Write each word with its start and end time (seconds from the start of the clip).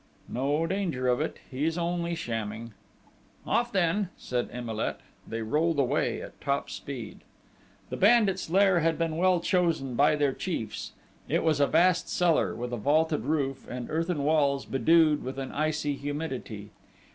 "No 0.27 0.65
danger 0.65 1.07
of 1.07 1.21
it! 1.21 1.37
He's 1.51 1.77
only 1.77 2.15
shamming!" 2.15 2.73
"Off, 3.45 3.71
then!" 3.71 4.09
said 4.17 4.49
Emilet. 4.51 4.99
They 5.27 5.43
rolled 5.43 5.77
away 5.77 6.23
at 6.23 6.41
top 6.41 6.71
speed. 6.71 7.19
The 7.91 7.97
bandits' 7.97 8.49
lair 8.49 8.79
had 8.79 8.97
been 8.97 9.15
well 9.17 9.39
chosen 9.41 9.93
by 9.93 10.15
their 10.15 10.33
chiefs. 10.33 10.93
It 11.29 11.43
was 11.43 11.59
a 11.59 11.67
vast 11.67 12.09
cellar, 12.09 12.55
with 12.55 12.73
a 12.73 12.77
vaulted 12.77 13.25
roof, 13.25 13.67
and 13.69 13.91
earthen 13.91 14.23
walls 14.23 14.65
bedewed 14.65 15.23
with 15.23 15.37
an 15.37 15.51
icy 15.51 15.93
humidity. 15.93 16.71